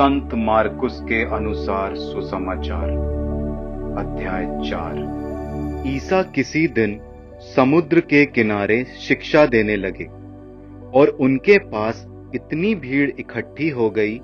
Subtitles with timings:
[0.00, 2.90] संत मार्कुस के अनुसार सुसमाचार।
[3.98, 4.94] अध्याय चार।
[5.86, 7.00] ईसा किसी दिन
[7.56, 10.04] समुद्र के किनारे शिक्षा देने लगे
[10.98, 14.20] और उनके पास इतनी भीड़ इकट्ठी हो गई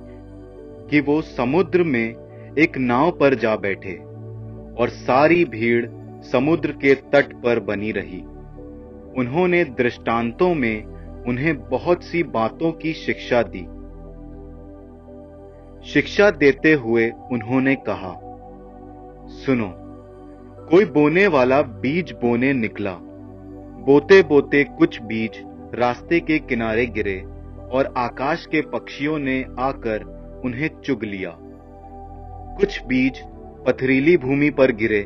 [0.91, 2.15] कि वो समुद्र में
[2.59, 3.95] एक नाव पर जा बैठे
[4.83, 5.87] और सारी भीड़
[6.23, 8.21] समुद्र के तट पर बनी रही।
[9.19, 10.85] उन्होंने दृष्टांतों में
[11.29, 13.76] उन्हें बहुत सी बातों की शिक्षा दी।
[15.93, 18.13] शिक्षा देते हुए उन्होंने कहा,
[19.33, 19.73] सुनो,
[20.71, 22.93] कोई बोने वाला बीज बोने निकला।
[23.87, 25.31] बोते बोते कुछ बीज
[25.75, 27.19] रास्ते के किनारे गिरे
[27.73, 30.05] और आकाश के पक्षियों ने आकर
[30.45, 31.37] उन्हें चुग लिया।
[32.59, 33.21] कुछ बीज
[33.67, 35.05] पथरीली भूमि पर गिरे,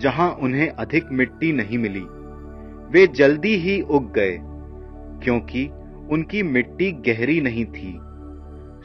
[0.00, 2.04] जहाँ उन्हें अधिक मिट्टी नहीं मिली।
[2.90, 4.38] वे जल्दी ही उग गए,
[5.24, 5.66] क्योंकि
[6.10, 7.98] उनकी मिट्टी गहरी नहीं थी।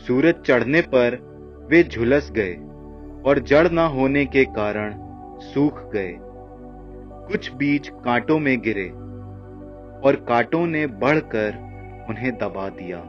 [0.08, 1.29] सूरज चढ़ने पर
[1.70, 2.54] वे झुलस गए
[3.30, 4.94] और जड़ न होने के कारण
[5.42, 6.18] सूख गए।
[7.28, 8.90] कुछ बीज कांटों में गिरे
[10.08, 11.56] और कांटों ने बढ़कर
[12.10, 13.04] उन्हें दबा दिया।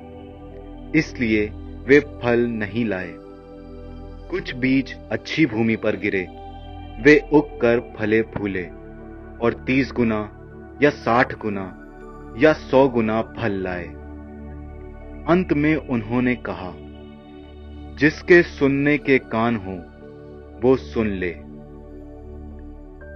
[0.97, 1.47] इसलिए
[1.87, 3.15] वे फल नहीं लाए।
[4.31, 6.27] कुछ बीज अच्छी भूमि पर गिरे।
[7.03, 8.65] वे उग कर फले फूले
[9.43, 10.21] और तीस गुना
[10.83, 11.77] या साठ गुना
[12.39, 13.87] या सौ गुना फल लाए।
[15.29, 16.73] अंत में उन्होंने कहा
[18.01, 19.73] जिसके सुनने के कान हो,
[20.61, 21.31] वो सुन ले।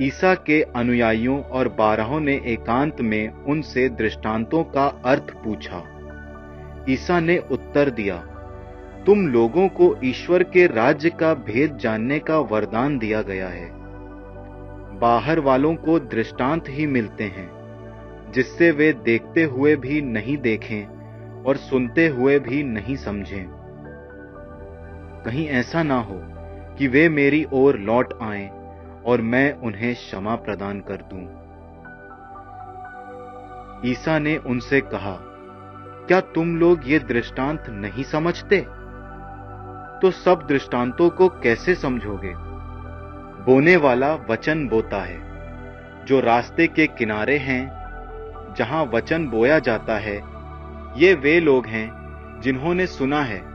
[0.07, 5.83] ईसा के अनुयायियों और बारहों ने एकांत में उनसे दृष्टांतों का अर्थ पूछा।
[6.89, 8.17] ईसा ने उत्तर दिया,
[9.07, 13.71] तुम लोगों को ईश्वर के राज्य का भेद जानने का वरदान दिया गया है।
[14.99, 17.51] बाहर वालों को दृष्टांत ही मिलते हैं,
[18.33, 20.87] जिससे वे देखते हुए भी नहीं देखें
[21.43, 23.64] और सुनते हुए भी नहीं समझें।
[25.25, 26.21] कहीं ऐसा ना हो
[26.79, 28.51] कि वे मेरी ओर लौट आए
[29.07, 31.45] और मैं उन्हें क्षमा प्रदान कर दूँ।
[33.91, 35.19] ईसा ने उनसे कहा,
[36.09, 38.61] क्या तुम लोग ये दृष्टांत नहीं समझते?
[40.03, 42.35] तो सब दृष्टांतों को कैसे समझोगे?
[43.45, 45.21] बोने वाला वचन बोता है,
[46.05, 47.85] जो रास्ते के किनारे हैं,
[48.59, 50.23] जहाँ वचन बोया जाता है,
[50.97, 51.91] ये वे लोग हैं
[52.41, 53.54] जिन्होंने सुना है।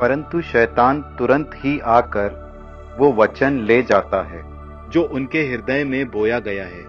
[0.00, 2.50] परंतु शैतान तुरंत ही आकर
[2.98, 4.42] वो वचन ले जाता है,
[4.90, 6.84] जो उनके हृदय में बोया गया है।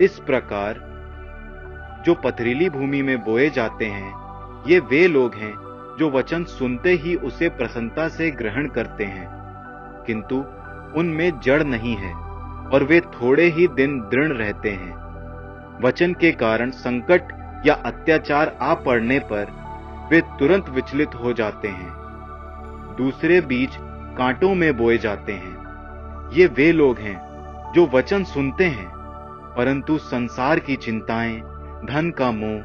[0.00, 0.94] इस प्रकार
[2.06, 4.14] जो पथरीली भूमि में बोए जाते हैं,
[4.66, 5.54] ये वे लोग हैं
[5.98, 9.28] जो वचन सुनते ही उसे प्रसन्नता से ग्रहण करते हैं।
[10.06, 10.44] किंतु
[10.96, 12.14] उनमें जड़ नहीं है,
[12.68, 15.04] और वे थोड़े ही दिन दृढ़ रहते हैं।
[15.82, 17.22] वचन के कारण संकट
[17.66, 19.63] या अत्याचार आ पड़ने पर
[20.10, 21.92] वे तुरंत विचलित हो जाते हैं।
[22.98, 23.70] दूसरे बीज
[24.18, 25.64] कांटों में बोए जाते हैं।
[26.32, 27.24] ये वे लोग हैं
[27.72, 28.88] जो वचन सुनते हैं,
[29.56, 31.40] परंतु संसार की चिंताएँ,
[31.84, 32.62] धन का मोह,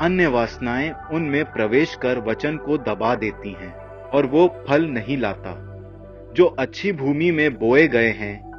[0.00, 3.76] अन्य वासनाएँ उनमें प्रवेश कर वचन को दबा देती हैं
[4.08, 5.68] और वो फल नहीं लाता।
[6.32, 8.52] जो अच्छी भूमि में बोए गए हैं,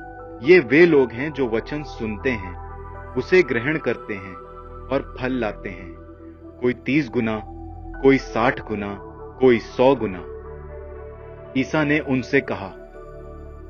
[0.43, 2.55] ये वे लोग हैं जो वचन सुनते हैं,
[3.13, 4.35] उसे ग्रहण करते हैं
[4.87, 5.93] और फल लाते हैं।
[6.61, 7.41] कोई तीस गुना
[8.03, 8.97] कोई साठ गुना,
[9.39, 10.23] कोई सौ गुना।
[11.57, 12.71] ईसा ने उनसे कहा,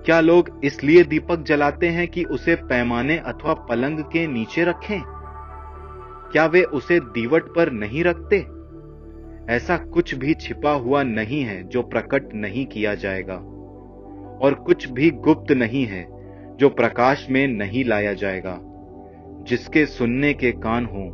[0.05, 5.01] क्या लोग इसलिए दीपक जलाते हैं कि उसे पैमाने अथवा पलंग के नीचे रखें?
[6.31, 8.37] क्या वे उसे दीवट पर नहीं रखते?
[9.53, 13.35] ऐसा कुछ भी छिपा हुआ नहीं है जो प्रकट नहीं किया जाएगा,
[14.41, 16.07] और कुछ भी गुप्त नहीं है
[16.57, 18.59] जो प्रकाश में नहीं लाया जाएगा।
[19.47, 21.05] जिसके सुनने के कान हो,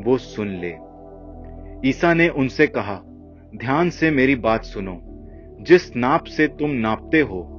[0.00, 0.85] वो सुन ले।
[1.84, 3.02] ईसा ने उनसे कहा,
[3.56, 5.00] ध्यान से मेरी बात सुनो।
[5.60, 7.52] जिस नाप से तुम नापते हो,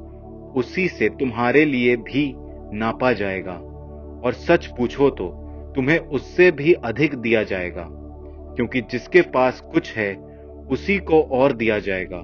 [0.56, 2.34] उसी से तुम्हारे लिए भी
[2.74, 3.54] नापा जाएगा।
[4.24, 5.28] और सच पूछो तो
[5.76, 7.88] तुम्हें उससे भी अधिक दिया जाएगा,
[8.56, 10.16] क्योंकि जिसके पास कुछ है,
[10.70, 12.18] उसी को और दिया जाएगा।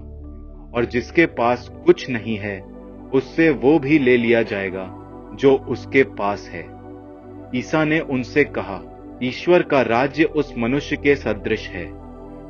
[0.76, 2.62] और जिसके पास कुछ नहीं है,
[3.14, 5.00] उससे वो भी ले लिया जाएगा,
[5.35, 6.84] जो उसके पास है।
[7.56, 8.92] ईसा ने उनसे कहा
[9.23, 11.85] ईश्वर का राज्य उस मनुष्य के सदृश है,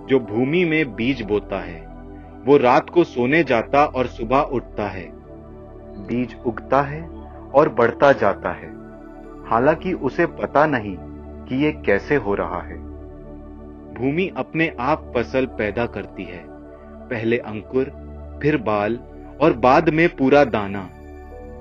[0.08, 1.88] जो भूमि में बीज बोता है।
[2.46, 5.12] वो रात को सोने जाता और सुबह उठता है।
[6.08, 7.10] बीज उगता है
[7.56, 8.74] और बढ़ता जाता है।
[9.50, 10.98] हालाँकि उसे पता नहीं
[11.46, 12.78] कि ये कैसे हो रहा है।
[13.94, 16.44] भूमि अपने आप फ़सल पैदा करती है।
[17.10, 17.84] पहले अंकुर,
[18.42, 19.00] फिर बाल
[19.42, 20.90] और बाद में पूरा दाना।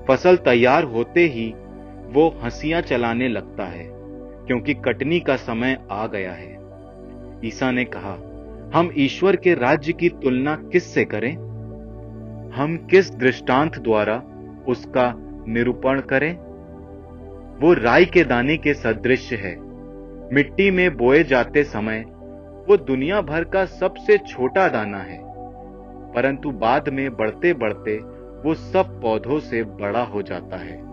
[0.07, 1.53] फ़सल तैयार होते ही
[2.13, 4.02] वो हंसियाँ चलाने लगता है।
[4.47, 6.57] क्योंकि कटनी का समय आ गया है।
[7.45, 8.29] ईसा ने कहा,
[8.75, 11.33] हम ईश्वर के राज्य की तुलना किससे करें?
[12.55, 14.23] हम किस दृष्टांत द्वारा
[14.67, 15.13] उसका
[15.47, 16.37] निरूपण करें?
[17.61, 19.55] वो राई के दाने के सदृश है।
[20.33, 22.05] मिट्टी में बोए जाते समय
[22.69, 25.19] वो दुनिया भर का सबसे छोटा दाना है।
[26.13, 27.97] परंतु बाद में बढ़ते बढ़ते
[28.45, 30.92] वो सब पौधों से बड़ा हो जाता है।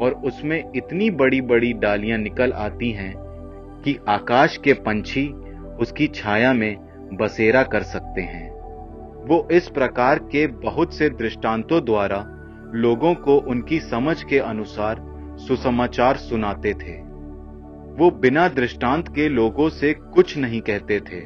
[0.00, 3.14] और उसमें इतनी बड़ी बड़ी डालियाँ निकल आती हैं
[3.84, 5.26] कि आकाश के पंछी
[5.80, 6.76] उसकी छाया में
[7.12, 8.48] बसेरा कर सकते हैं।
[9.26, 12.24] वो इस प्रकार के बहुत से दृष्टांतों द्वारा
[12.74, 15.04] लोगों को उनकी समझ के अनुसार
[15.38, 16.96] सुसमाचार सुनाते थे।
[17.96, 21.20] वो बिना दृष्टांत के लोगों से कुछ नहीं कहते थे,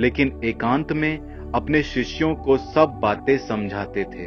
[0.00, 1.18] लेकिन एकांत में
[1.54, 4.26] अपने शिष्यों को सब बातें समझाते थे।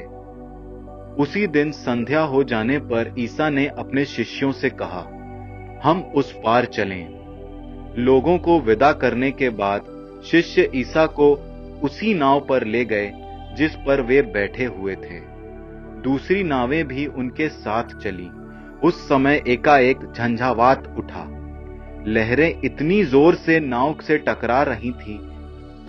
[1.19, 4.99] उसी दिन संध्या हो जाने पर ईसा ने अपने शिष्यों से कहा,
[5.83, 7.19] हम उस पार चलें।
[7.97, 9.85] लोगों को विदा करने के बाद
[10.25, 11.31] शिष्य ईसा को
[11.83, 13.11] उसी नाव पर ले गए,
[13.57, 15.19] जिस पर वे बैठे हुए थे।
[16.01, 18.29] दूसरी नावें भी उनके साथ चली।
[18.83, 21.27] उस समय एकाएक झंझावात उठा।
[22.07, 25.19] लहरें इतनी ज़ोर से नाव से टकरा रही थी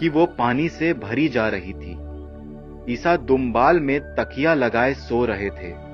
[0.00, 2.09] कि वो पानी से भरी जा रही थी।
[2.88, 5.91] ईसा दुम्बाल में तकिया लगाए सो रहे थे।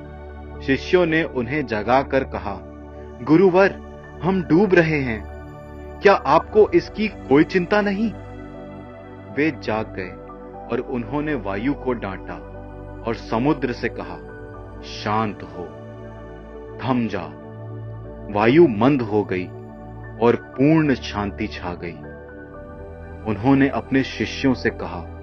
[0.62, 2.58] शिष्यों ने उन्हें जगाकर कहा,
[3.22, 3.70] गुरुवर,
[4.22, 5.36] हम डूब रहे हैं।
[6.02, 8.12] क्या आपको इसकी कोई चिंता नहीं?
[9.34, 10.10] वे जाग गए
[10.72, 12.34] और उन्होंने वायु को डांटा
[13.06, 14.16] और समुद्र से कहा,
[14.82, 15.64] शांत हो,
[16.84, 17.32] थम जा।
[18.32, 19.46] वायु मंद हो गई
[20.22, 21.96] और पूर्ण शांति छा गई।
[23.30, 25.15] उन्होंने अपने शिष्यों से कहा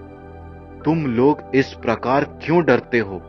[0.85, 3.21] तुम लोग इस प्रकार क्यों डरते हो?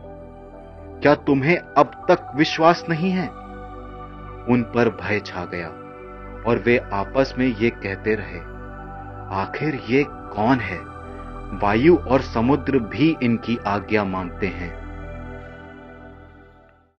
[1.01, 3.27] क्या तुम्हें अब तक विश्वास नहीं है?
[4.49, 5.67] उन पर भय छा गया,
[6.47, 8.39] और वे आपस में ये कहते रहे,
[9.35, 10.79] आखिर ये कौन है?
[11.59, 14.84] वायु और समुद्र भी इनकी आज्ञा मांगते हैं।